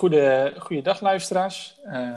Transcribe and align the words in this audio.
goede, 0.00 0.54
goede 0.58 0.82
dag 0.82 1.00
luisteraars. 1.00 1.80
Uh, 1.86 2.12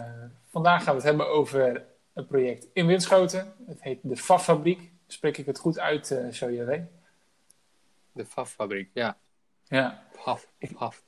vandaag 0.48 0.84
gaan 0.84 0.96
we 0.96 1.00
het 1.00 1.10
hebben 1.10 1.30
over 1.30 1.86
een 2.14 2.26
project 2.26 2.68
in 2.74 2.86
Winschoten. 2.86 3.54
Het 3.68 3.82
heet 3.82 4.00
de 4.02 4.18
FAF-fabriek. 4.18 4.92
Spreek 5.08 5.38
ik 5.38 5.46
het 5.46 5.60
goed 5.60 5.80
uit, 5.80 6.12
uh? 6.12 6.82
De 8.12 8.26
FAF-fabriek, 8.26 8.90
ja. 8.94 9.18
Ja. 9.68 10.04
Paf, 10.24 10.48
paf. 10.78 11.04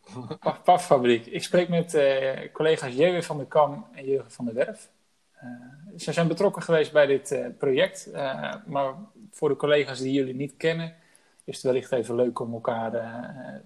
PAF-fabriek. 0.64 1.26
Ik 1.26 1.44
spreek 1.44 1.70
met 1.70 1.94
uh, 1.94 2.52
collega's 2.52 2.94
Jewe 2.94 3.23
van 3.23 3.38
der 3.38 3.46
Kam 3.46 3.88
en 3.94 4.05
Jurgen 4.05 4.32
van 4.32 4.46
der 4.46 4.54
Werf. 4.54 4.89
ze 5.98 6.14
zijn 6.14 6.28
betrokken 6.28 6.62
geweest 6.62 6.92
bij 6.92 7.05
dit 7.05 7.57
project. 7.57 8.10
maar 8.66 8.94
voor 9.32 9.50
de 9.50 9.55
collega's 9.55 10.00
die 10.00 10.14
jullie 10.14 10.36
niet 10.36 10.57
kennen, 10.57 10.96
is 11.44 11.55
het 11.55 11.64
wellicht 11.64 11.92
even 11.92 12.16
leuk 12.16 12.39
om 12.39 12.54
elkaar 12.54 12.92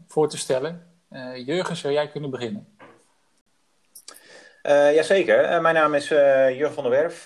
voor 0.08 0.30
te 0.30 0.38
stellen. 0.38 0.88
Jurgen, 1.46 1.76
zou 1.76 1.94
jij 1.94 2.10
kunnen 2.10 2.30
beginnen? 2.30 2.79
Uh, 4.70 4.94
jazeker, 4.94 5.44
uh, 5.44 5.62
mijn 5.62 5.76
naam 5.76 5.94
is 5.94 6.12
uh, 6.12 6.58
Jurgen 6.58 6.74
van 6.74 6.84
der 6.84 6.92
Werf. 6.92 7.26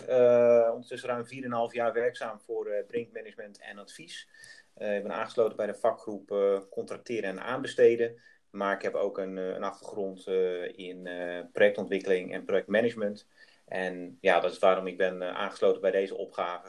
ondertussen 0.72 1.10
ruim 1.10 1.26
4,5 1.70 1.74
jaar 1.74 1.94
werkzaam 1.94 2.40
voor 2.40 2.84
Brink 2.88 3.14
Management 3.14 3.60
en 3.60 3.78
Advies. 3.78 4.28
ik 4.74 5.04
ben 5.04 5.12
aangesloten 5.12 5.58
bij 5.58 5.66
de 5.66 5.74
vakgroep 5.74 6.28
Contracteren 6.70 7.30
en 7.30 7.44
Aanbesteden. 7.44 8.22
Maar 8.50 8.76
ik 8.76 8.82
heb 8.82 8.94
ook 8.96 9.18
een, 9.18 9.38
een 9.38 9.64
achtergrond 9.64 10.28
in 10.76 11.10
projectontwikkeling 11.54 12.34
en 12.34 12.46
projectmanagement. 12.46 13.28
En 13.66 14.18
ja, 14.22 14.40
dat 14.40 14.52
is 14.52 14.60
waarom 14.60 14.88
ik 14.88 14.98
ben 14.98 15.36
aangesloten 15.36 15.82
bij 15.82 15.92
deze 15.92 16.16
opgave. 16.16 16.68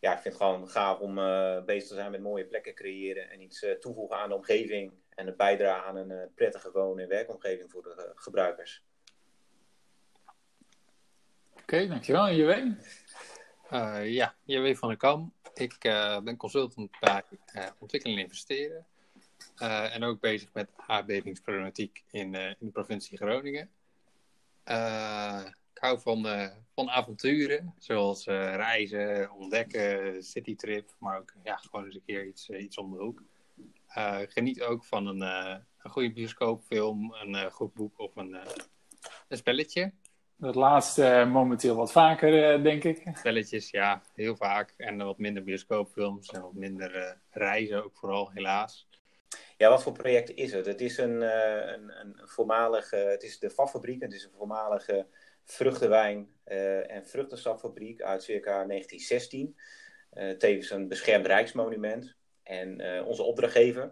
ja, 0.00 0.12
ik 0.12 0.18
vind 0.18 0.34
het 0.34 0.42
gewoon 0.42 0.68
gaaf 0.68 0.98
om 0.98 1.14
bezig 1.66 1.88
te 1.88 1.94
zijn 1.94 2.10
met 2.10 2.20
mooie 2.20 2.46
plekken 2.46 2.74
creëren 2.74 3.30
en 3.30 3.40
iets 3.40 3.66
toevoegen 3.80 4.16
aan 4.16 4.28
de 4.28 4.34
omgeving. 4.34 4.92
En 5.14 5.26
het 5.26 5.36
bijdragen 5.36 5.84
aan 5.84 5.96
een 5.96 6.30
prettige 6.34 6.70
woon- 6.70 6.98
en 6.98 7.08
werkomgeving 7.08 7.70
voor 7.70 7.82
de 7.82 8.12
gebruikers. 8.14 8.86
Oké, 11.70 11.86
dankjewel. 11.86 12.30
JW? 12.30 12.50
Uh, 13.72 14.10
ja, 14.10 14.34
JW 14.44 14.74
van 14.76 14.88
der 14.88 14.96
Kam. 14.96 15.32
Ik 15.54 15.84
uh, 15.84 16.20
ben 16.20 16.36
consultant 16.36 16.90
bij 17.00 17.22
uh, 17.54 17.66
ontwikkeling 17.78 18.18
en 18.18 18.24
investeren. 18.24 18.86
en 19.92 20.04
ook 20.04 20.20
bezig 20.20 20.52
met 20.52 20.70
aardbevingsproblematiek 20.76 22.04
in, 22.10 22.34
in 22.34 22.56
de 22.58 22.70
provincie 22.70 23.16
Groningen. 23.16 23.70
ik 25.74 25.78
hou 25.80 26.00
van, 26.00 26.26
van 26.74 26.90
avonturen, 26.90 27.74
zoals 27.78 28.24
reizen, 28.24 29.30
ontdekken, 29.30 30.22
citytrip, 30.22 30.94
maar 30.98 31.18
ook 31.18 31.32
ja, 31.42 31.56
gewoon 31.56 31.84
eens 31.84 31.94
een 31.94 32.04
keer 32.06 32.26
iets, 32.26 32.48
iets 32.48 32.78
om 32.78 32.92
de 32.92 32.98
hoek. 32.98 33.22
geniet 34.32 34.62
ook 34.62 34.84
van 34.84 35.06
een, 35.06 35.20
een 35.78 35.90
goede 35.90 36.12
bioscoopfilm, 36.12 37.14
een 37.14 37.50
goed 37.50 37.74
boek 37.74 37.98
of 37.98 38.16
een, 38.16 38.36
een 39.28 39.36
spelletje. 39.36 39.92
Dat 40.40 40.54
laatste 40.54 41.28
momenteel 41.28 41.76
wat 41.76 41.92
vaker, 41.92 42.56
uh, 42.56 42.62
denk 42.62 42.84
ik. 42.84 43.02
Spelletjes, 43.14 43.70
ja, 43.70 44.02
heel 44.14 44.36
vaak. 44.36 44.74
En 44.76 44.96
wat 44.96 45.18
minder 45.18 45.42
bioscoopfilms 45.42 46.30
en 46.30 46.42
wat 46.42 46.52
minder 46.52 46.96
uh, 46.96 47.10
reizen 47.30 47.84
ook 47.84 47.96
vooral, 47.96 48.30
helaas. 48.30 48.88
Ja, 49.56 49.68
wat 49.68 49.82
voor 49.82 49.92
project 49.92 50.34
is 50.34 50.52
het? 50.52 50.66
Het 50.66 50.80
is 50.80 50.98
een, 50.98 51.22
uh, 51.22 51.66
een, 51.66 52.00
een 52.00 52.20
voormalige, 52.22 52.96
het 52.96 53.22
is 53.22 53.38
de 53.38 53.50
VAF-fabriek. 53.50 54.02
Het 54.02 54.12
is 54.12 54.24
een 54.24 54.36
voormalige 54.36 55.06
vruchtenwijn- 55.44 56.28
en 56.86 57.06
vruchtensapfabriek 57.06 58.02
uit 58.02 58.22
circa 58.22 58.66
1916. 58.66 59.56
tevens 60.38 60.70
een 60.70 60.88
beschermd 60.88 61.26
rijksmonument. 61.26 62.16
En 62.42 63.04
onze 63.04 63.22
opdrachtgever, 63.22 63.90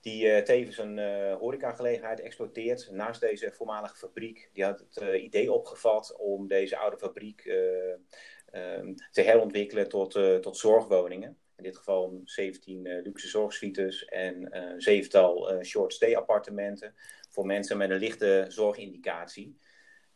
die 0.00 0.24
uh, 0.24 0.38
tevens 0.38 0.78
een 0.78 0.98
uh, 0.98 1.34
horecagelegenheid 1.34 2.20
exploiteert 2.20 2.90
naast 2.90 3.20
deze 3.20 3.52
voormalige 3.52 3.96
fabriek. 3.96 4.50
Die 4.52 4.64
had 4.64 4.80
het 4.80 5.02
uh, 5.02 5.22
idee 5.22 5.52
opgevat 5.52 6.16
om 6.16 6.48
deze 6.48 6.76
oude 6.76 6.98
fabriek 6.98 7.44
um, 7.44 8.94
te 9.10 9.22
herontwikkelen 9.22 9.88
tot, 9.88 10.18
tot 10.42 10.56
zorgwoningen. 10.56 11.38
In 11.56 11.62
dit 11.62 11.76
geval 11.76 12.20
17 12.24 13.00
luxe 13.02 13.28
zorgsuites 13.28 14.04
en 14.04 14.56
een 14.56 14.80
zevental 14.80 15.62
short 15.62 15.92
stay 15.92 16.14
appartementen 16.14 16.94
voor 17.30 17.46
mensen 17.46 17.76
met 17.76 17.90
een 17.90 17.98
lichte 17.98 18.44
zorgindicatie. 18.48 19.58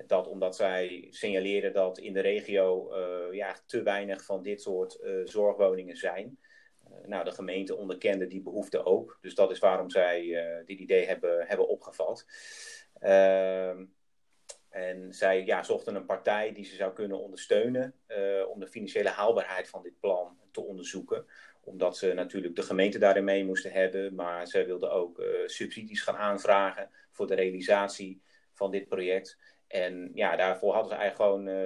Dat 0.07 0.29
omdat 0.29 0.57
zij 0.57 1.07
signaleren 1.11 1.73
dat 1.73 1.99
in 1.99 2.13
de 2.13 2.21
regio 2.21 2.97
ja, 3.31 3.57
te 3.67 3.83
weinig 3.83 4.25
van 4.25 4.43
dit 4.43 4.63
soort 4.63 4.99
zorgwoningen 5.25 5.97
zijn. 5.97 6.39
Eh, 7.03 7.09
nou, 7.09 7.25
de 7.25 7.31
gemeente 7.31 7.77
onderkende 7.77 8.27
die 8.27 8.43
behoefte 8.43 8.85
ook. 8.85 9.19
Dus 9.21 9.35
dat 9.35 9.51
is 9.51 9.59
waarom 9.59 9.91
zij 9.91 10.37
eh, 10.37 10.67
dit 10.67 10.79
idee 10.79 11.07
hebben, 11.07 11.47
hebben 11.47 11.69
opgevat. 11.69 12.27
Ehm, 12.99 13.85
en 14.69 15.13
zij 15.13 15.45
ja, 15.45 15.63
zochten 15.63 15.95
een 15.95 16.07
partij 16.07 16.53
die 16.53 16.65
ze 16.65 16.75
zou 16.75 16.93
kunnen 16.93 17.21
ondersteunen 17.21 17.95
uh, 18.09 18.49
om 18.49 18.61
de 18.61 18.67
financiële 18.67 19.09
haalbaarheid 19.09 19.69
van 19.69 19.83
dit 19.83 20.01
plan 20.01 20.39
te 20.51 20.61
onderzoeken. 20.61 21.27
Omdat 21.61 21.97
ze 21.97 22.13
natuurlijk 22.13 22.57
de 22.57 22.63
gemeente 22.63 22.99
daarin 22.99 23.25
mee 23.25 23.45
moesten 23.45 23.73
hebben, 23.73 24.15
maar 24.15 24.47
zij 24.47 24.67
wilden 24.67 24.93
ook 24.93 25.23
subsidies 25.47 26.03
gaan 26.03 26.17
aanvragen 26.17 26.91
voor 27.11 27.27
de 27.27 27.35
realisatie 27.35 28.23
van 28.53 28.71
dit 28.71 28.89
project. 28.89 29.39
En 29.67 30.11
ja, 30.15 30.37
daarvoor 30.37 30.73
hadden 30.73 30.93
ze 30.93 30.97
eigenlijk 30.97 31.31
gewoon 31.31 31.59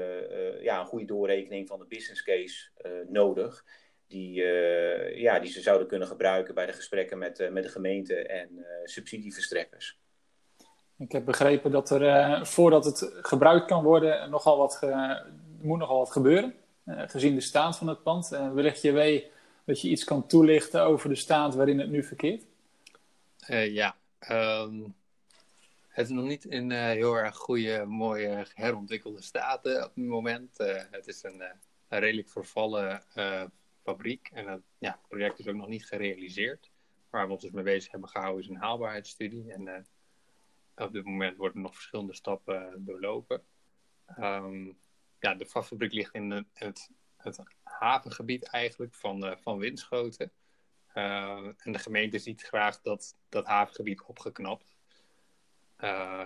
ja, 0.63 0.81
een 0.81 0.87
goede 0.87 1.05
doorrekening 1.05 1.69
van 1.69 1.79
de 1.79 1.87
business 1.87 2.23
case 2.23 2.71
nodig 3.07 3.65
die, 4.09 4.43
uh, 4.43 5.19
ja, 5.21 5.39
die 5.39 5.51
ze 5.51 5.61
zouden 5.61 5.87
kunnen 5.87 6.09
gebruiken 6.09 6.55
bij 6.55 6.67
de 6.67 6.73
gesprekken 6.73 7.19
met, 7.19 7.41
uh, 7.41 7.51
met 7.51 7.63
de 7.63 7.69
gemeente 7.69 8.15
en 8.15 8.49
uh, 8.53 8.65
subsidieverstrekkers. 8.85 9.99
Ik 10.99 11.13
heb 11.13 11.25
begrepen 11.25 11.71
dat 11.71 11.91
er 11.91 12.47
voordat 12.47 12.85
het 12.85 13.11
gebruikt 13.23 13.67
kan 13.67 13.83
worden 13.83 14.31
nogal 14.31 14.57
wat 14.57 14.81
moet 15.61 15.79
nogal 15.79 15.99
wat 15.99 16.11
gebeuren, 16.11 16.55
gezien 16.85 17.35
de 17.35 17.41
staat 17.41 17.77
van 17.77 17.87
het 17.87 18.03
pand. 18.03 18.29
wellicht 18.29 18.83
je 18.83 18.93
weet 18.93 19.27
dat 19.65 19.81
je 19.81 19.89
iets 19.89 20.05
kan 20.05 20.27
toelichten 20.27 20.83
over 20.83 21.09
de 21.09 21.15
staat 21.15 21.55
waarin 21.55 21.79
het 21.79 21.91
nu 21.91 22.05
verkeert? 22.05 22.45
ja, 23.71 23.97
um, 24.31 24.95
het 25.89 26.07
is 26.07 26.13
nog 26.13 26.25
niet 26.25 26.45
in 26.45 26.71
heel 26.71 27.15
erg 27.15 27.37
goede, 27.37 27.85
mooie, 27.85 28.47
herontwikkelde 28.55 29.23
staten 29.23 29.85
op 29.85 29.95
het 29.95 30.05
moment. 30.05 30.59
het 30.91 31.07
is 31.07 31.23
een, 31.23 31.43
een 31.89 32.01
redelijk 32.01 32.29
vervallen 32.29 33.03
fabriek. 33.89 34.29
En 34.33 34.47
het, 34.47 34.63
ja, 34.79 35.01
project 35.09 35.39
is 35.39 35.49
ook 35.49 35.55
nog 35.55 35.69
niet 35.69 35.87
gerealiseerd. 35.87 36.71
Waar 37.11 37.27
we 37.27 37.33
ons 37.33 37.43
dus 37.43 37.51
mee 37.51 37.65
bezig 37.65 37.91
hebben 37.91 38.09
gehouden 38.09 38.43
is 38.43 38.49
een 38.49 38.57
haalbaarheidsstudie. 38.57 39.53
En 39.53 39.67
uh, 39.67 40.85
op 40.87 40.93
dit 40.93 41.05
moment 41.05 41.37
worden 41.37 41.63
nog 41.63 41.75
verschillende 41.75 42.15
stappen 42.15 42.85
doorlopen. 42.85 43.43
Um, 44.19 44.79
ja, 45.21 45.35
de 45.35 45.47
fabriek 45.47 45.93
ligt 45.93 46.15
in 46.15 46.31
het, 46.31 46.91
het, 47.17 47.41
havengebied 47.63 48.45
eigenlijk 48.45 48.95
van, 48.95 49.25
uh, 49.25 49.37
van 49.37 49.59
Winschoten. 49.59 50.33
Uh, 50.95 51.49
en 51.57 51.73
de 51.73 51.79
gemeente 51.79 52.19
ziet 52.19 52.43
graag 52.43 52.81
dat 52.81 53.17
dat 53.29 53.47
havengebied 53.47 54.03
opgeknapt. 54.03 54.77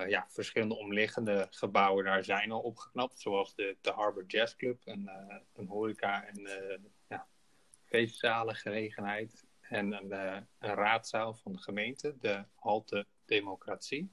ja, 0.08 0.26
verschillende 0.28 0.74
omliggende 0.74 1.46
gebouwen 1.50 2.04
daar 2.04 2.24
zijn 2.24 2.50
al 2.50 2.60
opgeknapt. 2.60 3.20
Zoals 3.20 3.54
de, 3.54 3.76
de 3.80 3.90
Harbor 3.90 4.24
Jazz 4.26 4.56
Club, 4.56 4.80
een, 4.84 5.10
een 5.54 5.66
horeca 5.66 6.24
en 6.24 6.46
ja, 7.92 7.98
feestzalen 7.98 8.54
gelegenheid 8.54 9.44
en 9.60 9.92
een, 9.92 10.06
uh, 10.08 10.36
een, 10.58 10.75
raadzaal 10.75 11.34
van 11.34 11.53
de 11.53 11.58
gemeente, 11.58 12.14
de 12.20 12.44
Halte 12.54 13.06
Democratie. 13.25 14.10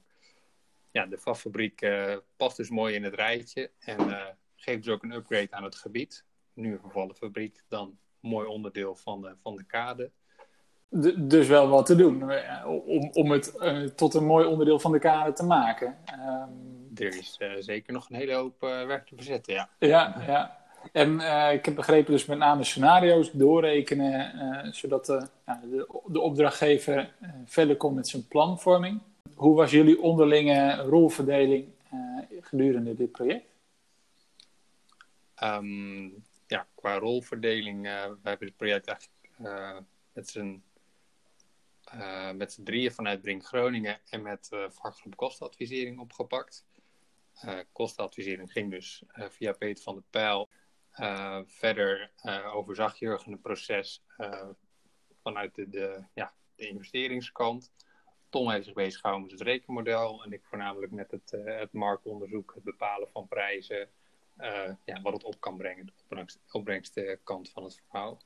Ja, 0.92 1.06
de 1.06 1.18
VAF-fabriek 1.18 1.82
uh, 1.82 2.18
past 2.36 2.58
dus 2.58 2.70
mooi 2.70 2.96
in 2.96 3.04
het 3.04 3.14
rijtje 3.14 3.72
en 3.80 4.08
uh, 4.08 4.26
geeft 4.56 4.84
dus 4.84 4.94
ook 4.94 5.04
een 5.04 5.12
upgrade 5.12 5.52
aan 5.52 5.64
het 5.64 5.76
gebied. 5.76 6.26
Nu 6.54 6.74
een 6.74 6.80
vervallen 6.80 7.16
fabriek, 7.16 7.64
dan 7.68 7.98
mooi 8.20 8.48
onderdeel 8.48 8.96
van 8.96 9.22
de, 9.22 9.36
van 9.42 9.56
de 9.56 9.64
kade. 9.64 10.12
De, 10.88 11.28
dus 11.28 11.48
wel 11.48 11.68
wat 11.68 11.86
te 11.86 11.96
doen 11.96 12.32
om, 12.66 13.10
om 13.12 13.32
het 13.32 13.54
tot 13.98 14.14
een 14.14 14.26
mooi 14.26 14.46
onderdeel 14.46 14.80
van 14.80 14.92
de 14.92 15.00
kade 15.00 15.34
te 15.34 15.44
maken. 15.44 15.98
Um... 16.14 16.78
Er 16.96 17.18
is 17.18 17.40
zeker 17.60 17.94
nog 17.94 18.10
een 18.10 18.16
hele 18.16 18.34
hoop 18.34 18.62
werk 18.62 19.06
te 19.06 19.16
verzetten, 19.16 19.54
ja. 19.54 19.70
Ja, 19.80 20.24
ja. 20.28 20.59
En 20.92 21.14
uh, 21.14 21.54
ik 21.54 21.66
heb 21.66 21.76
begrepen 21.76 22.12
dus 22.12 22.26
met 22.26 22.38
name 22.38 22.64
scenario's 22.64 23.32
doorrekenen, 23.32 24.36
uh, 24.36 24.72
zodat 24.74 25.06
de, 25.06 25.28
de, 25.46 26.02
de, 26.06 26.20
opdrachtgever 26.20 27.14
uh, 27.22 27.30
verder 27.46 27.78
komt 27.78 27.96
met 27.96 28.08
zijn 28.08 28.28
planvorming. 28.28 29.02
Hoe 29.36 29.56
was 29.56 29.72
jullie 29.72 30.02
onderlinge 30.02 30.76
rolverdeling 30.76 31.68
gedurende 32.42 32.96
dit 32.96 33.12
project? 33.12 33.46
Um, 35.44 36.24
ja, 36.48 36.68
qua 36.76 36.98
rolverdeling, 36.98 37.82
we 37.82 38.30
hebben 38.30 38.48
het 38.48 38.58
project 38.58 38.88
eigenlijk 38.88 39.68
met 40.14 40.30
z'n 40.30 40.64
met 42.36 42.60
drieën 42.64 42.92
vanuit 42.92 43.22
Brink 43.22 43.46
Groningen 43.46 44.00
en 44.10 44.22
met 44.22 44.50
vakgroep 44.70 45.16
kostenadvisering 45.16 46.00
opgepakt. 46.00 46.66
kostenadvisering 47.72 48.52
ging 48.52 48.72
dus 48.72 49.04
via 49.16 49.52
Peter 49.52 49.84
van 49.84 49.94
der 49.94 50.04
Pijl 50.10 50.50
uh, 50.52 50.59
verder 51.46 52.12
uh, 52.24 52.56
overzag 52.56 53.00
Jurgen 53.00 53.32
het 53.32 53.42
proces 53.42 54.04
uh, 54.18 54.50
vanuit 55.24 55.56
de, 55.56 56.04
ja, 56.14 56.34
de 56.56 56.68
investeringskant. 56.68 57.72
Tom 58.30 58.50
heeft 58.50 58.66
zich 58.66 58.74
bezig 58.74 59.00
gehouden 59.00 59.30
met 59.30 59.40
het 59.40 59.48
rekenmodel 59.48 60.24
en 60.24 60.34
ik 60.34 60.44
voornamelijk 60.44 60.92
met 60.92 61.12
het, 61.12 61.32
het 61.46 61.74
marktonderzoek, 61.74 62.54
het 62.54 62.64
bepalen 62.64 63.10
van 63.12 63.28
prijzen, 63.28 63.90
ja, 64.86 65.02
wat 65.02 65.14
het 65.14 65.24
op 65.24 65.40
kan 65.40 65.58
brengen, 65.58 65.86
de 65.86 65.92
opbrengst, 66.04 66.40
opbrengstkant 66.52 67.52
van 67.52 67.64
het 67.64 67.82
verhaal. 67.90 68.22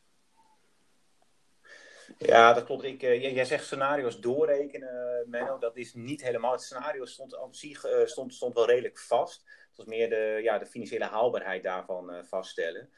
Ja, 2.17 2.53
dat 2.53 2.63
klopt. 2.63 2.83
Ik, 2.83 3.01
jij 3.01 3.45
zegt 3.45 3.65
scenario's 3.65 4.19
doorrekenen, 4.19 5.25
Menno. 5.29 5.57
Dat 5.57 5.77
is 5.77 5.93
niet 5.93 6.23
helemaal. 6.23 6.51
Het 6.51 6.61
scenario 6.61 7.05
stond 7.05 7.39
op 7.39 7.55
zich 7.55 7.85
stond, 8.05 8.33
stond 8.33 8.53
wel 8.53 8.65
redelijk 8.65 8.99
vast. 8.99 9.43
Het 9.75 9.85
was 9.85 9.95
meer 9.95 10.09
de, 10.09 10.39
ja, 10.43 10.57
de 10.57 10.65
financiële 10.65 11.05
haalbaarheid 11.05 11.63
daarvan 11.63 12.25
vaststellen. 12.25 12.89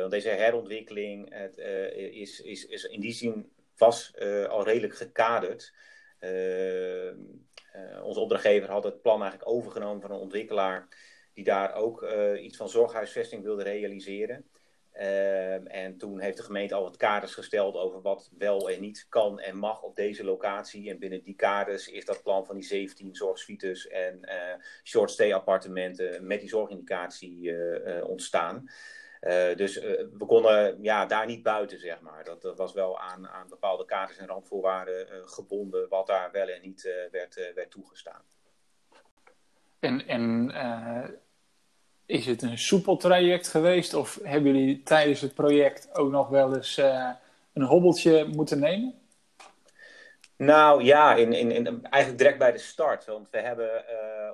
want 0.00 0.10
deze 0.10 0.28
herontwikkeling 0.28 1.34
het, 1.34 1.58
is, 2.12 2.40
is, 2.40 2.66
is 2.66 2.84
in 2.84 3.00
die 3.00 3.12
zin 3.12 3.52
was 3.76 4.12
al 4.48 4.64
redelijk 4.64 4.96
gekaderd. 4.96 5.72
Onze 8.02 8.20
opdrachtgever 8.20 8.70
had 8.70 8.84
het 8.84 9.02
plan 9.02 9.20
eigenlijk 9.22 9.50
overgenomen 9.50 10.00
van 10.00 10.10
een 10.10 10.20
ontwikkelaar 10.20 10.88
die 11.34 11.44
daar 11.44 11.74
ook 11.74 12.08
iets 12.40 12.56
van 12.56 12.68
zorghuisvesting 12.68 13.42
wilde 13.42 13.62
realiseren. 13.62 14.48
En 15.64 15.96
toen 15.98 16.20
heeft 16.20 16.36
de 16.36 16.42
gemeente 16.42 16.74
al 16.74 16.82
wat 16.82 16.96
kaders 16.96 17.34
gesteld 17.34 17.76
over 17.76 18.02
wat 18.02 18.30
wel 18.38 18.70
en 18.70 18.80
niet 18.80 19.06
kan 19.08 19.40
en 19.40 19.56
mag 19.56 19.82
op 19.82 19.96
deze 19.96 20.24
locatie. 20.24 20.90
En 20.90 20.98
binnen 20.98 21.22
die 21.22 21.34
kaders 21.34 21.88
is 21.88 22.04
dat 22.04 22.22
plan 22.22 22.46
van 22.46 22.54
die 22.54 22.64
17 22.64 23.14
zorgsuites 23.14 23.86
en 23.86 24.28
short 24.84 25.10
stay 25.10 25.32
appartementen 25.32 26.26
met 26.26 26.40
die 26.40 26.48
zorgindicatie 26.48 27.54
ontstaan. 28.02 28.68
Uh, 29.20 29.56
dus 29.56 29.76
uh, 29.76 29.82
we 30.18 30.26
konden 30.26 30.82
ja, 30.82 31.06
daar 31.06 31.26
niet 31.26 31.42
buiten, 31.42 31.78
zeg 31.78 32.00
maar. 32.00 32.24
Dat, 32.24 32.42
dat 32.42 32.58
was 32.58 32.72
wel 32.72 32.98
aan, 32.98 33.28
aan 33.28 33.48
bepaalde 33.48 33.84
kaders 33.84 34.18
en 34.18 34.26
randvoorwaarden 34.26 35.28
gebonden, 35.28 35.88
wat 35.88 36.06
daar 36.06 36.30
wel 36.30 36.48
en 36.48 36.62
niet 36.62 37.08
werd, 37.10 37.52
werd 37.54 37.70
toegestaan. 37.70 38.22
En, 39.78 40.06
en 40.06 40.50
is 42.08 42.26
het 42.26 42.42
een 42.42 42.58
soepel 42.58 42.96
traject 42.96 43.48
geweest, 43.48 43.94
of 43.94 44.18
hebben 44.22 44.54
jullie 44.54 44.82
tijdens 44.82 45.20
het 45.20 45.34
project 45.34 45.94
ook 45.94 46.10
nog 46.10 46.28
wel 46.28 46.56
eens 46.56 46.76
een 47.52 47.62
hobbeltje 47.62 48.24
moeten 48.24 48.58
nemen? 48.58 48.94
Nou 50.36 50.84
ja, 50.84 51.14
in, 51.14 51.32
in, 51.32 51.50
in, 51.50 51.84
eigenlijk 51.84 52.18
direct 52.18 52.38
bij 52.38 52.52
de 52.52 52.58
start. 52.58 53.04
Want 53.04 53.30
we 53.30 53.38
hebben, 53.38 53.84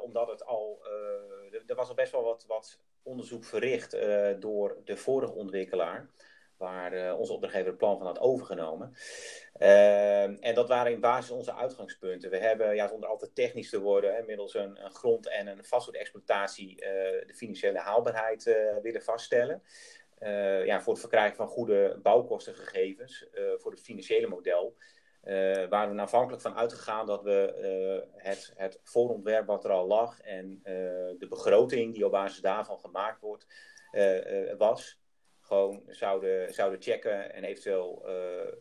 omdat 0.03 0.29
het 0.29 0.47
al. 0.47 0.79
er 1.67 1.75
was 1.75 1.89
al 1.89 1.95
best 1.95 2.13
wel 2.13 2.23
wat, 2.23 2.45
wat 2.49 2.79
onderzoek 3.03 3.45
verricht 3.45 3.97
door 4.41 4.77
de 4.85 4.97
vorige 4.97 5.33
ontwikkelaar, 5.33 6.09
waar 6.65 6.95
uh, 6.95 7.19
onze 7.19 7.33
opdrachtgever 7.33 7.69
het 7.69 7.79
plan 7.79 7.99
van 7.99 8.07
had 8.07 8.21
overgenomen. 8.21 8.95
Uh, 9.61 10.45
en 10.45 10.55
dat 10.55 10.69
waren 10.69 10.93
in 10.93 11.01
basis 11.01 11.31
onze 11.31 11.55
uitgangspunten. 11.55 12.31
We 12.31 12.37
hebben, 12.37 12.75
ja, 12.75 12.89
zonder 12.89 13.09
altijd 13.09 13.35
technisch 13.35 13.71
te 13.71 13.81
worden, 13.81 14.15
hè, 14.15 14.23
middels 14.23 14.55
een, 14.55 14.85
een, 14.85 14.91
grond- 14.91 15.29
en 15.29 15.47
een 15.47 15.65
vastgoedexploitatie 15.65 16.77
de 17.27 17.35
financiële 17.35 17.79
haalbaarheid 17.79 18.45
willen 18.83 19.03
vaststellen. 19.03 19.63
ja, 20.65 20.81
voor 20.81 20.93
het 20.93 21.03
verkrijgen 21.03 21.37
van 21.37 21.49
goede 21.49 21.99
bouwkostengegevens 22.03 23.27
voor 23.57 23.71
het 23.71 23.81
financiële 23.81 24.27
model. 24.27 24.77
Waren 25.69 25.95
we 25.95 26.01
aanvankelijk 26.01 26.43
van 26.43 26.57
uitgegaan 26.57 27.07
dat 27.07 27.23
we 27.23 27.55
het, 28.17 28.53
het 28.57 28.81
voorontwerp 28.83 29.47
wat 29.47 29.65
er 29.65 29.71
al 29.71 29.87
lag 29.87 30.21
en 30.21 30.61
de 31.19 31.27
begroting 31.29 31.95
die 31.95 32.05
op 32.05 32.13
basis 32.13 32.41
daarvan 32.41 32.79
gemaakt 32.79 33.21
wordt, 33.21 33.47
was, 34.59 35.04
gewoon 35.47 35.83
zouden, 35.87 36.55
zouden 36.55 36.83
checken 36.83 37.33
en 37.33 37.45
eventueel 37.45 38.07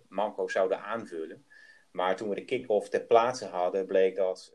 manco 0.07 0.47
zouden 0.47 0.79
aanvullen. 0.79 1.45
Maar 1.91 2.15
toen 2.15 2.29
we 2.29 2.35
de 2.35 2.45
kick-off 2.45 2.89
ter 2.89 3.03
plaatse 3.03 3.45
hadden, 3.45 3.85
bleek 3.85 4.15
dat 4.15 4.53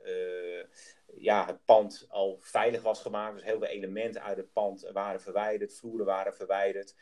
ja, 1.14 1.46
het 1.46 1.64
pand 1.64 2.06
al 2.08 2.38
veilig 2.40 2.82
was 2.82 3.00
gemaakt. 3.00 3.34
Dus 3.34 3.44
heel 3.44 3.58
veel 3.58 3.68
elementen 3.68 4.22
uit 4.22 4.36
het 4.36 4.52
pand 4.52 4.90
waren 4.92 5.20
verwijderd, 5.20 5.74
vloeren 5.74 6.06
waren 6.06 6.34
verwijderd 6.34 6.94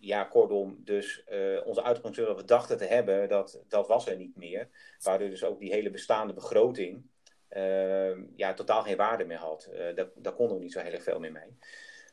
ja, 0.00 0.24
kortom, 0.24 0.80
dus 0.84 1.24
uh, 1.28 1.66
onze 1.66 1.82
uitgangspunt 1.82 2.28
dat 2.28 2.40
we 2.40 2.44
dachten 2.44 2.78
te 2.78 2.84
hebben, 2.84 3.28
dat, 3.28 3.64
dat 3.68 3.88
was 3.88 4.06
er 4.06 4.16
niet 4.16 4.36
meer. 4.36 4.68
Waardoor 5.02 5.28
dus 5.28 5.44
ook 5.44 5.60
die 5.60 5.72
hele 5.72 5.90
bestaande 5.90 6.32
begroting 6.32 7.06
uh, 7.50 8.36
ja, 8.36 8.54
totaal 8.54 8.82
geen 8.82 8.96
waarde 8.96 9.24
meer 9.24 9.38
had. 9.38 9.68
Uh, 9.72 9.94
daar, 9.94 10.08
daar 10.14 10.32
konden 10.32 10.56
we 10.56 10.62
niet 10.62 10.72
zo 10.72 10.80
heel 10.80 10.92
erg 10.92 11.02
veel 11.02 11.20
meer 11.20 11.32
mee. 11.32 11.58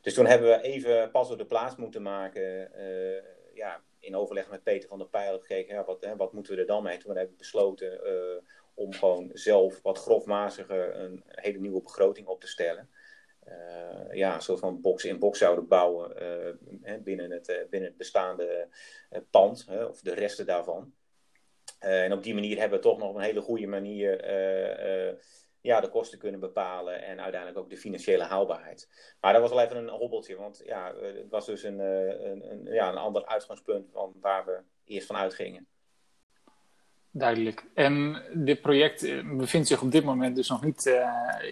Dus 0.06 0.14
toen 0.14 0.26
hebben 0.26 0.48
we 0.48 0.62
even 0.62 1.10
pas 1.10 1.30
op 1.30 1.38
de 1.38 1.46
plaats 1.46 1.76
moeten 1.76 2.02
maken. 2.02 2.70
ja, 3.54 3.82
in 3.98 4.16
overleg 4.16 4.50
met 4.50 4.62
Peter 4.62 4.88
van 4.88 4.98
der 4.98 5.08
Pijl 5.08 5.38
gekeken, 5.38 5.74
ja, 5.74 5.84
wat, 5.84 6.04
hè, 6.04 6.16
wat 6.16 6.32
moeten 6.32 6.54
we 6.54 6.60
er 6.60 6.66
dan 6.66 6.82
mee? 6.82 6.98
Toen 6.98 7.16
hebben 7.16 7.32
we 7.32 7.38
besloten 7.38 8.00
om 8.74 8.92
gewoon 8.92 9.30
zelf 9.32 9.82
wat 9.82 9.98
grofmaziger 9.98 10.96
een 10.96 11.22
hele 11.26 11.58
nieuwe 11.58 11.82
begroting 11.82 12.26
op 12.26 12.40
te 12.40 12.46
stellen. 12.46 12.90
Uh, 13.48 14.12
ja, 14.12 14.34
een 14.34 14.42
soort 14.42 14.58
van 14.58 14.80
box-in-box 14.80 15.38
zouden 15.38 15.68
bouwen 15.68 16.14
binnen, 17.04 17.30
het, 17.30 17.66
binnen 17.70 17.88
het 17.88 17.96
bestaande 17.96 18.68
pand, 19.30 19.66
of 19.88 20.00
de 20.00 20.14
resten 20.14 20.46
daarvan. 20.46 20.92
en 21.78 22.12
op 22.12 22.22
die 22.22 22.34
manier 22.34 22.58
hebben 22.58 22.78
we 22.78 22.84
toch 22.84 22.98
nog 22.98 23.14
een 23.14 23.22
hele 23.22 23.40
goede 23.40 23.66
manier 23.66 24.24
ja, 25.66 25.80
de 25.80 25.88
kosten 25.88 26.18
kunnen 26.18 26.40
bepalen 26.40 27.02
en 27.02 27.20
uiteindelijk 27.20 27.58
ook 27.58 27.70
de 27.70 27.76
financiële 27.76 28.24
haalbaarheid. 28.24 28.88
Maar 29.20 29.32
dat 29.32 29.42
was 29.42 29.50
wel 29.50 29.60
even 29.60 29.76
een 29.76 29.88
hobbeltje, 29.88 30.36
want 30.36 30.62
ja, 30.64 30.92
het 31.00 31.30
was 31.30 31.46
dus 31.46 31.62
een, 31.62 31.78
een, 31.78 32.50
een, 32.50 32.64
ja, 32.64 32.88
een 32.88 32.96
ander 32.96 33.26
uitgangspunt 33.26 33.88
van 33.92 34.12
waar 34.20 34.44
we 34.44 34.58
eerst 34.84 35.06
van 35.06 35.16
uitgingen. 35.16 35.66
Duidelijk. 37.10 37.64
En 37.74 38.22
dit 38.34 38.60
project 38.60 39.02
eh, 39.02 39.36
bevindt 39.36 39.68
zich 39.68 39.82
op 39.82 39.90
dit 39.90 40.04
moment 40.04 40.36
dus 40.36 40.48
nog 40.48 40.64
niet 40.64 40.86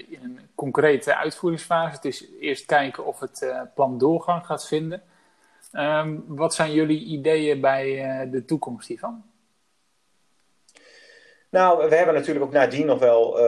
in 0.09 0.21
een 0.23 0.41
concrete 0.55 1.17
uitvoeringsfase. 1.17 1.95
Het 1.95 2.05
is 2.05 2.31
eerst 2.41 2.67
kijken 2.67 3.05
of 3.05 3.21
het 3.21 3.47
plan 3.75 3.99
doorgang 3.99 4.47
gaat 4.47 4.67
vinden. 4.67 5.03
Um, 5.73 6.25
wat 6.27 6.55
zijn 6.55 6.73
jullie 6.73 7.05
ideeën 7.05 7.61
bij 7.61 8.29
de 8.31 8.45
toekomst 8.45 8.89
hiervan? 8.89 9.25
Nou, 11.55 11.89
we 11.89 11.97
hebben 11.97 12.15
natuurlijk 12.15 12.45
ook 12.45 12.53
nadien 12.53 12.87
nog 12.87 12.99
wel 12.99 13.39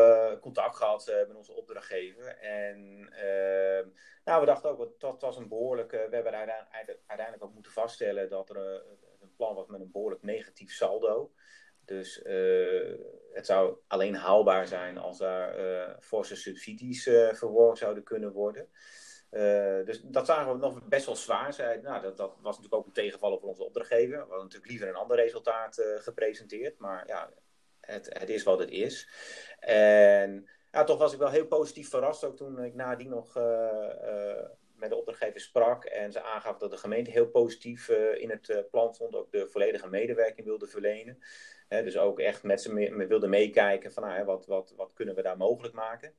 contact 0.41 0.77
gehad 0.77 1.13
met 1.27 1.37
onze 1.37 1.53
opdrachtgever. 1.53 2.27
En 2.39 3.09
ehm, 3.13 3.89
nou, 4.25 4.41
we 4.41 4.47
dachten 4.47 4.71
ook, 4.71 5.01
dat 5.01 5.21
was 5.21 5.37
een 5.37 5.49
behoorlijke. 5.49 6.07
We 6.11 6.15
hebben 6.15 6.33
uiteindelijk, 6.33 7.45
ook 7.45 7.55
moeten 7.55 7.73
vaststellen 7.73 8.29
dat 8.29 8.51
er 8.51 8.57
een 9.21 9.35
plan 9.37 9.55
was 9.55 9.67
met 9.67 9.81
een 9.81 9.91
behoorlijk 9.93 10.23
negatief 10.23 10.73
saldo. 10.73 11.33
Dus 11.85 12.21
het 13.33 13.47
zou 13.47 13.77
alleen 13.87 14.15
haalbaar 14.15 14.67
zijn 14.67 14.99
als 14.99 15.19
daar 15.19 15.55
forse 16.01 16.37
subsidies 16.37 17.03
verworven 17.33 17.79
zouden 17.79 18.03
kunnen 18.03 18.33
worden. 18.33 18.69
dus 19.85 20.01
dat 20.01 20.27
zagen 20.27 20.53
we 20.53 20.59
nog 20.59 20.89
best 20.89 21.07
wel 21.07 21.17
zwaar 21.17 21.53
zijn. 21.53 21.83
Nou, 21.83 22.03
dat, 22.03 22.17
dat, 22.17 22.31
was 22.41 22.57
natuurlijk 22.57 22.75
ook 22.75 22.87
een 22.87 23.03
tegenvaller 23.03 23.39
voor 23.39 23.49
onze 23.49 23.65
opdrachtgever. 23.65 24.11
We 24.11 24.19
hadden 24.19 24.39
natuurlijk 24.39 24.71
liever 24.71 24.89
een 24.89 24.95
ander 24.95 25.17
resultaat 25.17 25.83
gepresenteerd. 25.99 26.79
Maar 26.79 27.07
ja, 27.07 27.31
het, 27.87 28.19
het 28.19 28.29
is 28.29 28.43
wat 28.43 28.59
het 28.59 28.71
is. 28.71 29.09
En 29.61 30.49
ja, 30.73 30.85
toch 30.85 30.99
was 30.99 31.13
ik 31.13 31.19
wel 31.19 31.31
heel 31.31 31.47
positief 31.47 31.89
verrast 31.89 32.25
ook 32.25 32.37
toen 32.37 32.63
ik 32.65 32.75
nadien 32.75 33.09
nog 33.09 33.35
met 34.75 34.91
de 34.91 34.97
opdrachtgever 34.97 35.41
sprak 35.41 35.85
en 35.85 36.13
ze 36.13 36.23
aangaf 36.23 36.59
dat 36.59 36.71
de 36.71 36.77
gemeente 36.77 37.11
heel 37.11 37.29
positief 37.29 37.89
in 38.19 38.31
het 38.31 38.65
plan 38.71 38.95
stond, 38.95 39.15
ook 39.15 39.31
de 39.31 39.49
volledige 39.49 39.89
medewerking 39.89 40.47
wilde 40.47 40.67
verlenen 40.67 41.19
dus 41.69 41.97
ook 41.97 42.21
echt 42.21 42.43
met 42.43 42.63
ze 42.63 42.73
mee, 42.73 43.07
wilden 43.07 43.31
meekijken 43.31 43.93
van 43.93 44.03
nou, 44.03 44.25
wat, 44.25 44.47
wat, 44.47 44.73
wat 44.77 44.93
kunnen 44.93 45.15
we 45.15 45.23
daar 45.23 45.37
mogelijk 45.37 45.75
maken. 45.75 46.15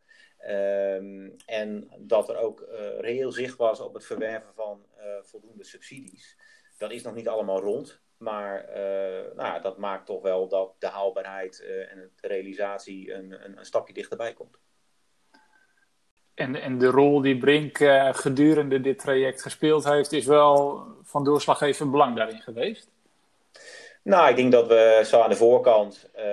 Um, 0.49 1.35
en 1.45 1.89
dat 1.99 2.29
er 2.29 2.37
ook 2.37 2.67
reëel 2.97 3.31
zicht 3.31 3.57
was 3.57 3.79
op 3.79 3.93
het 3.93 4.05
verwerven 4.05 4.53
van 4.53 4.85
voldoende 5.21 5.63
subsidies. 5.63 6.37
Dat 6.77 6.91
is 6.91 7.03
nog 7.03 7.15
niet 7.15 7.27
allemaal 7.27 7.59
rond. 7.59 8.01
Maar 8.17 8.69
uh, 8.69 9.35
nou, 9.35 9.61
dat 9.61 9.77
maakt 9.77 10.05
toch 10.05 10.21
wel 10.21 10.47
dat 10.47 10.73
de 10.79 10.87
haalbaarheid 10.87 11.59
en 11.89 12.11
de 12.21 12.27
realisatie 12.27 13.13
een, 13.13 13.43
een, 13.45 13.57
een, 13.57 13.65
stapje 13.65 13.93
dichterbij 13.93 14.33
komt. 14.33 14.57
En, 16.33 16.55
en 16.55 16.77
de 16.77 16.87
rol 16.87 17.21
die 17.21 17.37
Brink 17.37 17.77
gedurende 18.17 18.81
dit 18.81 18.99
traject 18.99 19.41
gespeeld 19.41 19.83
heeft, 19.83 20.11
is 20.11 20.25
wel 20.25 20.83
van 21.03 21.23
doorslaggevend 21.23 21.91
belang 21.91 22.15
daarin 22.15 22.41
geweest? 22.41 22.89
Nou, 24.07 24.29
ik 24.29 24.35
denk 24.35 24.51
dat 24.51 24.67
we 24.67 25.01
zo 25.05 25.21
aan 25.21 25.29
de 25.29 25.35
voorkant 25.35 26.09
uh, 26.17 26.23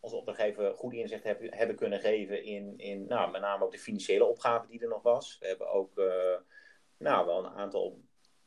onze 0.00 0.16
opdrachtgever 0.16 0.74
goed 0.74 0.92
inzicht 0.92 1.24
hebben, 1.24 1.54
hebben 1.54 1.76
kunnen 1.76 2.00
geven 2.00 2.44
in, 2.44 2.74
in 2.76 3.06
nou, 3.08 3.30
met 3.30 3.40
name 3.40 3.64
ook 3.64 3.72
de 3.72 3.78
financiële 3.78 4.24
opgave 4.24 4.66
die 4.66 4.80
er 4.80 4.88
nog 4.88 5.02
was. 5.02 5.36
We 5.40 5.46
hebben 5.46 5.70
ook 5.70 5.98
uh, 5.98 6.06
nou, 6.96 7.26
wel 7.26 7.44
een 7.44 7.52
aantal 7.52 8.00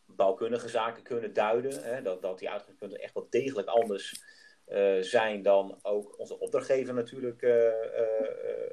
bouwkundige 0.05 0.69
zaken 0.69 1.03
kunnen 1.03 1.33
duiden. 1.33 1.83
Hè, 1.83 2.01
dat, 2.01 2.21
dat 2.21 2.39
die 2.39 2.50
uitgangspunten 2.50 3.00
echt 3.00 3.13
wel 3.13 3.27
degelijk 3.29 3.67
anders 3.67 4.24
uh, 4.67 5.01
zijn 5.01 5.41
dan 5.41 5.79
ook 5.81 6.19
onze 6.19 6.39
opdrachtgever 6.39 6.93
natuurlijk 6.93 7.41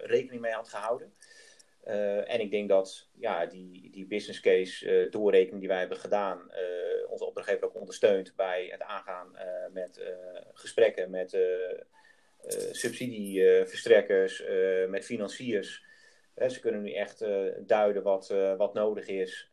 rekening 0.03 0.41
mee 0.41 0.53
had 0.53 0.69
gehouden. 0.69 1.15
En 2.27 2.41
ik 2.41 2.51
denk 2.51 2.69
dat 2.69 3.09
ja, 3.15 3.47
die, 3.47 3.91
die 3.91 4.07
business 4.07 4.41
case 4.41 5.07
doorrekening 5.11 5.61
die 5.61 5.69
wij 5.69 5.79
hebben 5.79 5.99
gedaan, 5.99 6.53
onze 7.09 7.25
opdrachtgever 7.25 7.65
ook 7.65 7.75
ondersteunt 7.75 8.37
bij 8.37 8.69
het 8.71 8.83
aangaan 8.83 9.37
met 9.73 10.15
gesprekken 10.53 11.11
met 11.11 11.39
subsidieverstrekkers, 12.71 14.45
met 14.89 15.05
financiers. 15.05 15.85
ze 16.49 16.61
kunnen 16.61 16.83
nu 16.83 16.93
echt 16.93 17.25
duiden 17.67 18.03
wat, 18.03 18.35
wat 18.57 18.75
nodig 18.75 19.07
is. 19.07 19.52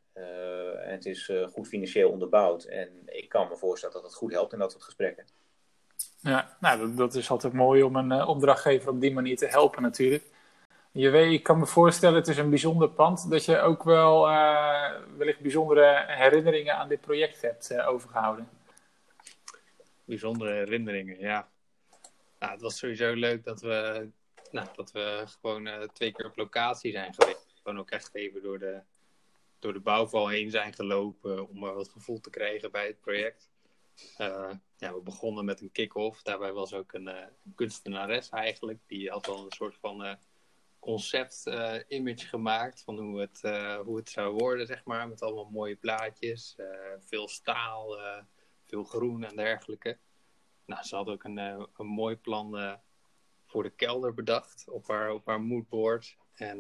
En 0.84 0.92
het 0.92 1.06
is 1.06 1.32
goed 1.54 1.68
financieel 1.68 2.10
onderbouwd. 2.10 2.64
En 2.64 2.90
ik 3.06 3.30
kan 3.30 3.48
me 3.48 3.58
voorstellen 3.58 3.96
dat 3.96 4.04
het 4.04 4.16
goed 4.16 4.32
helpt 4.32 4.54
in 4.54 4.60
dat 4.60 4.72
soort 4.72 4.84
gesprekken. 4.84 5.26
Ja, 6.20 6.58
nou, 6.60 6.80
dat, 6.80 6.98
dat 6.98 7.16
is 7.16 7.30
altijd 7.30 7.54
mooi 7.54 7.84
om 7.84 7.96
een 7.96 8.26
opdrachtgever 8.26 8.90
op 8.90 9.02
die 9.02 9.14
manier 9.14 9.38
te 9.38 9.48
helpen 9.48 9.82
natuurlijk. 9.82 10.24
Je 10.92 11.10
weet, 11.10 11.32
ik 11.32 11.44
kan 11.44 11.60
me 11.60 11.66
voorstellen, 11.66 12.16
het 12.16 12.28
is 12.28 12.38
een 12.38 12.50
bijzonder 12.50 12.90
pand, 12.90 13.30
dat 13.30 13.46
je 13.46 13.60
ook 13.60 13.84
wel 13.84 14.30
uh, 14.30 14.92
wellicht 15.18 15.40
bijzondere 15.40 16.06
herinneringen 16.08 16.76
aan 16.76 16.88
dit 16.90 17.02
project 17.02 17.42
hebt 17.42 17.72
uh, 17.72 17.88
overgehouden. 17.88 18.50
Bijzondere 20.06 20.54
herinneringen, 20.54 21.20
ja. 21.20 21.48
Nou, 22.40 22.52
het 22.52 22.62
was 22.62 22.78
sowieso 22.78 23.14
leuk 23.14 23.44
dat 23.44 23.62
we, 23.62 24.10
nou, 24.52 24.68
dat 24.76 24.92
we 24.92 25.24
gewoon 25.42 25.68
uh, 25.68 25.82
twee 25.82 26.12
keer 26.12 26.26
op 26.26 26.38
locatie 26.38 26.92
zijn 26.92 27.14
geweest. 27.14 27.48
Gewoon 27.64 27.80
ook 27.80 27.90
echt 27.90 28.16
even 28.16 28.42
door 28.42 28.60
de, 28.60 28.80
door 29.60 29.74
de 29.74 29.80
bouwval 29.80 30.28
heen 30.28 30.52
zijn 30.52 30.74
gelopen 30.74 31.50
om 31.50 31.60
wat 31.60 31.90
gevoel 31.90 32.20
te 32.20 32.30
krijgen 32.30 32.72
bij 32.72 32.88
het 32.88 33.00
project. 33.00 33.50
ja, 34.78 34.94
we 34.94 35.02
begonnen 35.04 35.46
met 35.46 35.62
een 35.62 35.72
kick-off. 35.72 36.22
Daarbij 36.22 36.54
was 36.54 36.74
ook 36.74 36.94
een 36.94 37.10
kunstenares 37.56 38.30
eigenlijk. 38.30 38.80
Die 38.88 39.10
had 39.10 39.28
al 39.28 39.46
een 39.46 39.52
soort 39.52 39.78
van 39.78 40.18
concept 40.80 41.42
uh, 41.46 41.76
image 41.88 42.28
gemaakt 42.28 42.82
van 42.84 42.98
hoe 42.98 43.20
het, 43.20 43.42
hoe 43.84 43.98
het 43.98 44.10
zou 44.10 44.34
worden, 44.34 44.68
zeg 44.68 44.84
maar. 44.84 45.08
Met 45.08 45.22
allemaal 45.22 45.50
mooie 45.50 45.76
plaatjes, 45.76 46.56
veel 47.00 47.28
staal, 47.28 48.00
veel 48.66 48.84
groen 48.84 49.24
en 49.24 49.36
dergelijke. 49.36 49.98
Nou, 50.66 50.84
ze 50.84 50.96
had 50.96 51.08
ook 51.08 51.24
een, 51.24 51.38
een 51.38 51.88
mooi 51.88 52.18
plan 52.18 52.80
voor 53.46 53.64
de 53.64 53.70
kelder 53.70 54.14
bedacht 54.14 54.70
op 54.70 54.88
haar, 54.88 55.12
op 55.12 55.26
haar 55.26 55.42
moodboard. 55.42 56.18
En 56.34 56.60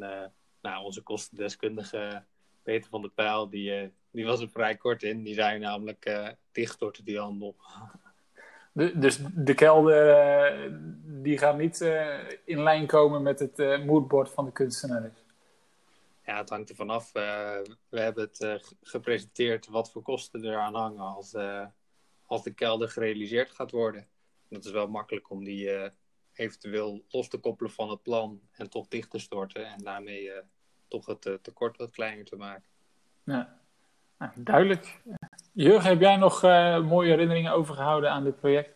nou, 0.61 0.83
onze 0.83 1.01
kostendeskundige 1.01 2.25
Peter 2.69 2.89
van 2.89 3.01
der 3.01 3.11
Pijl, 3.11 3.49
die, 3.49 3.91
die 4.11 4.25
was 4.25 4.41
er 4.41 4.49
vrij 4.49 4.75
kort 4.77 5.03
in. 5.03 5.23
Die 5.23 5.33
zei 5.33 5.59
namelijk 5.59 6.33
dicht 6.51 6.79
door 6.79 6.97
die 7.03 7.19
handel. 7.19 7.55
dus 8.73 9.19
de 9.35 9.53
kelder 9.53 10.07
uh, 10.07 10.73
die 11.03 11.37
gaat 11.37 11.57
niet 11.57 11.81
in 12.45 12.63
lijn 12.63 12.87
komen 12.87 13.21
met 13.21 13.39
het 13.39 13.85
moodboard 13.85 14.29
van 14.29 14.45
de 14.45 14.51
kunstenaar. 14.51 15.11
Ja, 16.25 16.37
het 16.37 16.49
hangt 16.49 16.69
er 16.69 16.75
vanaf. 16.75 17.11
we 17.11 17.99
hebben 17.99 18.23
het 18.23 18.61
gepresenteerd 18.81 19.67
wat 19.67 19.91
voor 19.91 20.01
kosten 20.01 20.43
er 20.43 20.57
aan 20.57 20.75
hangen 20.75 21.15
als, 21.15 21.35
als 22.25 22.43
de 22.43 22.53
kelder 22.53 22.89
gerealiseerd 22.89 23.51
gaat 23.51 23.71
worden. 23.71 24.07
Dat 24.49 24.65
is 24.65 24.71
wel 24.71 24.87
makkelijk 24.87 25.29
om 25.29 25.43
die 25.43 25.91
eventueel 26.33 27.03
los 27.09 27.27
te 27.27 27.37
koppelen 27.37 27.71
van 27.71 27.89
het 27.89 28.01
plan 28.03 28.41
en 28.51 28.69
toch 28.69 28.87
dicht 28.87 29.09
te 29.09 29.19
storten. 29.19 29.65
En 29.65 29.83
daarmee 29.83 30.31
toch 30.89 31.05
het 31.05 31.39
tekort 31.41 31.77
wat 31.77 31.91
kleiner 31.91 32.25
te 32.25 32.35
maken. 32.35 32.63
Ja, 33.23 33.59
nou, 34.17 34.31
duidelijk. 34.35 34.99
Jurgen, 35.51 35.89
heb 35.89 35.99
jij 35.99 36.15
nog 36.15 36.43
uh, 36.43 36.81
mooie 36.81 37.09
herinneringen 37.09 37.51
overgehouden 37.51 38.11
aan 38.11 38.23
dit 38.23 38.39
project? 38.39 38.75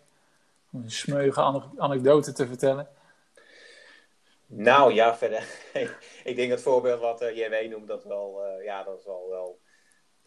Om 0.71 0.83
een 0.83 0.91
smeuige 0.91 1.41
anekdote 1.77 2.31
te 2.31 2.47
vertellen. 2.47 2.87
Nou 4.45 4.93
ja, 4.93 5.15
verder. 5.15 5.43
ik 6.31 6.35
denk 6.35 6.51
het 6.51 6.61
voorbeeld 6.61 7.01
wat 7.01 7.21
uh, 7.21 7.45
eh, 7.45 7.63
JW 7.63 7.71
noemt, 7.71 7.87
dat 7.87 8.03
wel, 8.03 8.45
uh, 8.45 8.65
ja, 8.65 8.83
dat 8.83 9.03
wel, 9.05 9.27
wel, 9.29 9.59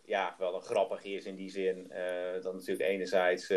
ja, 0.07 0.35
wel 0.39 0.55
een 0.55 0.63
grappig 0.63 1.05
is 1.05 1.25
in 1.25 1.37
die 1.37 1.51
zin. 1.51 1.91
Uh, 1.93 2.43
dat 2.43 2.55
natuurlijk 2.55 2.89
enerzijds 2.89 3.49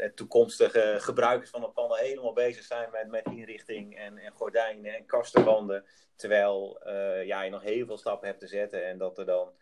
het 0.00 0.16
toekomstige 0.16 0.96
gebruikers 0.98 1.50
van 1.50 1.62
het 1.62 1.72
panden 1.72 1.98
helemaal 1.98 2.32
bezig 2.32 2.64
zijn 2.64 2.90
met, 2.90 3.08
met 3.08 3.26
inrichting 3.26 3.96
en, 3.96 4.18
en 4.18 4.32
gordijnen 4.32 4.94
en 4.94 5.06
kastenwanden. 5.06 5.84
Terwijl 6.16 6.80
ja, 7.24 7.42
je 7.42 7.50
nog 7.50 7.62
heel 7.62 7.86
veel 7.86 7.98
stappen 7.98 8.28
hebt 8.28 8.40
te 8.40 8.46
zetten 8.46 8.86
en 8.86 8.98
dat 8.98 9.18
er 9.18 9.26
dan 9.26 9.52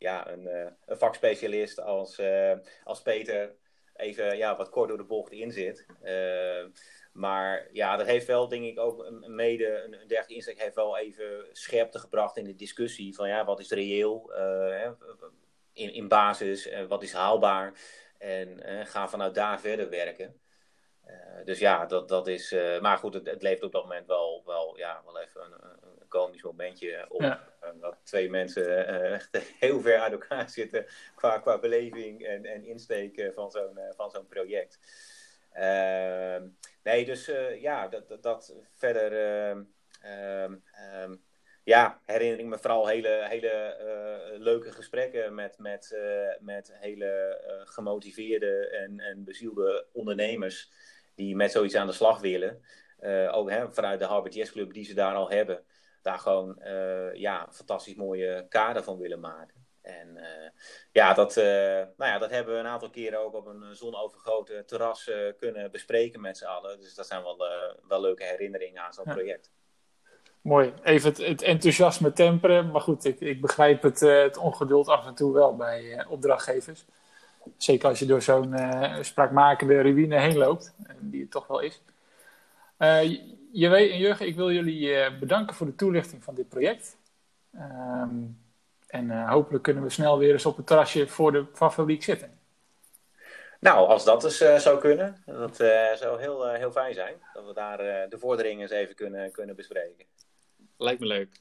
ja, 0.00 0.30
een, 0.30 0.46
uh, 0.46 0.66
een 0.86 0.98
vakspecialist 0.98 1.80
als, 1.80 2.18
uh, 2.18 2.52
als 2.84 3.02
Peter 3.02 3.54
even 3.96 4.36
ja, 4.36 4.56
wat 4.56 4.70
kort 4.70 4.88
door 4.88 4.98
de 4.98 5.04
bocht 5.04 5.32
in 5.32 5.52
zit. 5.52 5.86
Uh, 6.02 6.64
maar 7.12 7.68
ja, 7.72 7.96
dat 7.96 8.06
heeft 8.06 8.26
wel, 8.26 8.48
denk 8.48 8.64
ik, 8.64 8.78
ook 8.78 9.10
mede 9.26 9.82
een, 9.84 10.00
een 10.00 10.06
dergelijke 10.06 10.62
heeft 10.62 10.74
wel 10.74 10.98
even 10.98 11.46
scherpte 11.52 11.98
gebracht 11.98 12.36
in 12.36 12.44
de 12.44 12.54
discussie 12.54 13.14
van 13.14 13.28
ja, 13.28 13.44
wat 13.44 13.60
is 13.60 13.70
reëel 13.70 14.32
in, 15.72 15.92
in 15.92 16.08
basis, 16.08 16.68
wat 16.88 17.02
is 17.02 17.12
haalbaar 17.12 17.72
en 18.18 18.60
ga 18.86 19.08
vanuit 19.08 19.34
daar 19.34 19.60
verder 19.60 19.90
werken. 19.90 20.40
dus 21.44 21.58
ja, 21.58 21.86
dat, 21.86 22.08
dat 22.08 22.26
is. 22.26 22.54
maar 22.80 22.98
goed, 22.98 23.14
het, 23.14 23.26
het 23.26 23.42
leeft 23.42 23.62
op 23.62 23.72
dat 23.72 23.82
moment 23.82 24.06
wel, 24.06 24.42
wel, 24.46 24.78
ja, 24.78 25.02
wel 25.04 25.20
even 25.20 25.40
een, 25.42 25.52
een 26.00 26.08
komisch 26.08 26.42
momentje 26.42 27.06
op. 27.08 27.20
Ja 27.20 27.50
dat 27.80 27.96
twee 28.02 28.30
mensen 28.30 28.86
eh, 28.86 29.12
echt 29.12 29.30
heel 29.60 29.80
ver 29.80 29.98
uit 29.98 30.12
elkaar 30.12 30.50
zitten 30.50 30.86
qua, 31.14 31.38
qua 31.38 31.58
beleving 31.58 32.26
en, 32.26 32.44
en 32.44 32.64
insteek 32.64 33.30
van 33.34 33.50
zo'n 33.50 33.78
eh, 33.78 33.94
van 33.96 34.10
zo'n 34.10 34.26
project. 34.26 34.78
Ehm, 35.52 36.46
nee, 36.82 37.04
dus 37.04 37.28
eh, 37.28 37.60
ja, 37.60 37.88
dat, 37.88 38.08
dat, 38.08 38.22
dat 38.22 38.54
verder 38.74 39.12
ehm, 40.00 41.16
ja, 41.70 42.00
herinner 42.06 42.38
ik 42.38 42.46
me 42.46 42.58
vooral 42.58 42.86
hele, 42.86 43.26
hele 43.28 43.76
leuke 44.38 44.72
gesprekken 44.72 45.34
met, 45.34 45.58
met, 45.58 45.98
met 46.40 46.72
hele 46.74 47.40
gemotiveerde 47.64 48.68
en, 48.68 49.00
en 49.00 49.24
bezielde 49.24 49.86
ondernemers 49.92 50.70
die 51.14 51.36
met 51.36 51.52
zoiets 51.52 51.74
aan 51.74 51.86
de 51.86 51.92
slag 51.92 52.20
willen. 52.20 52.62
ook 53.30 53.50
hè, 53.50 53.72
vanuit 53.72 53.98
de 53.98 54.04
Harvard 54.04 54.34
Yes 54.34 54.52
Club 54.52 54.72
die 54.72 54.84
ze 54.84 54.94
daar 54.94 55.14
al 55.14 55.30
hebben 55.30 55.64
daar 56.02 56.18
gewoon 56.18 56.58
ja, 57.12 57.46
een 57.46 57.52
fantastisch 57.52 57.94
mooie 57.94 58.46
kader 58.48 58.82
van 58.82 58.98
willen 58.98 59.20
maken. 59.20 59.66
En 59.82 60.18
ja, 60.92 61.14
dat, 61.14 61.34
nou 61.96 62.10
ja, 62.10 62.18
dat 62.18 62.30
hebben 62.30 62.54
we 62.54 62.60
een 62.60 62.66
aantal 62.66 62.90
keren 62.90 63.20
ook 63.20 63.34
op 63.34 63.46
een 63.46 63.76
zonovergoten 63.76 64.66
terras 64.66 65.10
kunnen 65.36 65.70
bespreken 65.70 66.20
met 66.20 66.38
z'n 66.38 66.44
allen. 66.44 66.80
Dus 66.80 66.94
dat 66.94 67.06
zijn 67.06 67.22
wel, 67.22 67.38
wel 67.88 68.00
leuke 68.00 68.24
herinneringen 68.24 68.82
aan 68.82 68.92
zo'n 68.92 69.04
project. 69.04 69.50
Mooi. 70.40 70.72
Even 70.82 71.08
het, 71.08 71.18
het, 71.18 71.42
enthousiasme 71.42 72.12
temperen. 72.12 72.70
Maar 72.70 72.80
goed, 72.80 73.04
ik, 73.04 73.20
ik 73.20 73.40
begrijp 73.40 73.82
het, 73.82 74.00
het 74.00 74.36
ongeduld 74.36 74.88
af 74.88 75.06
en 75.06 75.14
toe 75.14 75.32
wel 75.32 75.56
bij 75.56 76.04
opdrachtgevers. 76.08 76.84
Zeker 77.56 77.88
als 77.88 77.98
je 77.98 78.06
door 78.06 78.22
zo'n 78.22 78.54
spraakmakende 79.00 79.80
ruïne 79.80 80.18
heen 80.18 80.36
loopt, 80.36 80.74
die 80.98 81.20
het 81.20 81.30
toch 81.30 81.46
wel 81.46 81.60
is. 81.60 81.82
Jewe 83.52 83.76
en 83.76 83.98
Jurgen, 83.98 84.26
ik 84.26 84.36
wil 84.36 84.50
jullie 84.50 84.94
eh, 84.94 85.18
bedanken 85.18 85.54
voor 85.54 85.66
de 85.66 85.74
toelichting 85.74 86.24
van 86.24 86.34
dit 86.34 86.48
project. 86.48 86.96
Ehm, 87.54 88.24
en 88.86 89.04
uh, 89.04 89.30
hopelijk 89.30 89.64
kunnen 89.64 89.82
we 89.82 89.90
snel 89.90 90.18
weer 90.18 90.32
eens 90.32 90.46
op 90.46 90.56
het 90.56 90.66
terrasje 90.66 91.08
voor 91.08 91.32
de 91.32 91.46
fabriek 91.54 92.02
zitten. 92.02 92.38
Nou, 93.60 93.88
als 93.88 94.04
dat 94.04 94.20
dus 94.20 94.42
uh, 94.42 94.56
zou 94.56 94.78
kunnen, 94.78 95.22
dat 95.26 95.60
uh, 95.60 95.92
zou 95.92 96.20
heel, 96.20 96.48
heel 96.48 96.72
fijn 96.72 96.94
zijn. 96.94 97.14
Dat 97.34 97.46
we 97.46 97.52
daar 97.52 98.08
de 98.08 98.18
vorderingen 98.18 98.62
eens 98.62 98.70
even 98.70 98.94
kunnen, 98.94 99.30
kunnen 99.30 99.56
bespreken. 99.56 100.06
Lijkt 100.80 101.00
me 101.00 101.06
leuk. 101.06 101.40